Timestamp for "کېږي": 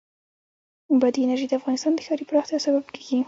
2.95-3.19